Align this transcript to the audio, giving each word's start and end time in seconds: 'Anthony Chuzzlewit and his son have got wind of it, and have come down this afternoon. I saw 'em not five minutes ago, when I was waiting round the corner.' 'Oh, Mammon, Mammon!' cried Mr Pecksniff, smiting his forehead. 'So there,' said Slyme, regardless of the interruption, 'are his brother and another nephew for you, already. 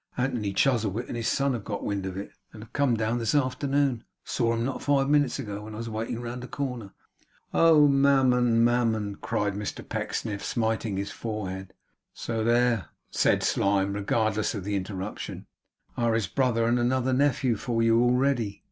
'Anthony 0.17 0.51
Chuzzlewit 0.51 1.07
and 1.09 1.15
his 1.15 1.27
son 1.27 1.53
have 1.53 1.63
got 1.63 1.83
wind 1.83 2.07
of 2.07 2.17
it, 2.17 2.31
and 2.51 2.63
have 2.63 2.73
come 2.73 2.97
down 2.97 3.19
this 3.19 3.35
afternoon. 3.35 4.03
I 4.03 4.05
saw 4.23 4.53
'em 4.53 4.65
not 4.65 4.81
five 4.81 5.07
minutes 5.07 5.37
ago, 5.37 5.61
when 5.61 5.75
I 5.75 5.77
was 5.77 5.89
waiting 5.91 6.19
round 6.19 6.41
the 6.41 6.47
corner.' 6.47 6.91
'Oh, 7.53 7.87
Mammon, 7.87 8.63
Mammon!' 8.65 9.17
cried 9.17 9.53
Mr 9.53 9.87
Pecksniff, 9.87 10.43
smiting 10.43 10.97
his 10.97 11.11
forehead. 11.11 11.73
'So 12.15 12.43
there,' 12.43 12.87
said 13.11 13.43
Slyme, 13.43 13.93
regardless 13.93 14.55
of 14.55 14.63
the 14.63 14.75
interruption, 14.75 15.45
'are 15.95 16.15
his 16.15 16.25
brother 16.25 16.65
and 16.65 16.79
another 16.79 17.13
nephew 17.13 17.55
for 17.55 17.83
you, 17.83 18.01
already. 18.01 18.59